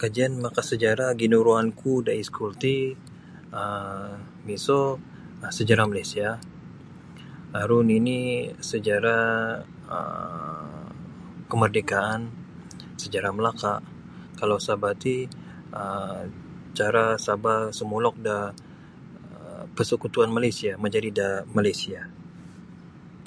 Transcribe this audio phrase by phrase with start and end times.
[0.00, 2.76] Kajian maka sajarah ginorongunku da iskul ti
[3.62, 4.10] um
[4.46, 4.80] miso
[5.42, 6.28] um Sejarah Malaysia,
[7.60, 8.20] aru nini
[8.70, 9.26] sejarah
[9.96, 10.88] um
[11.50, 12.20] kemerdekaan,
[13.02, 13.74] sejarah Melaka,
[14.38, 15.16] kalau Sabah ti
[15.82, 16.22] um
[16.78, 18.38] cara Sabah sumoluk da
[19.76, 22.00] persekutuan Malaysia, majadi da Malaysia.